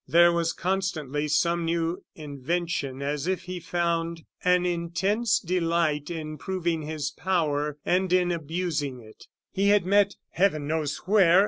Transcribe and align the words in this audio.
There 0.07 0.31
was 0.31 0.51
constantly 0.51 1.27
some 1.27 1.63
new 1.63 2.03
invention, 2.15 3.03
as 3.03 3.27
if 3.27 3.43
he 3.43 3.59
found 3.59 4.23
an 4.43 4.65
intense 4.65 5.37
delight 5.39 6.09
in 6.09 6.39
proving 6.39 6.81
his 6.81 7.11
power 7.11 7.77
and 7.85 8.11
in 8.11 8.31
abusing 8.31 8.99
it. 8.99 9.27
He 9.51 9.67
had 9.67 9.85
met, 9.85 10.15
Heaven 10.31 10.65
knows 10.65 10.97
where! 11.05 11.39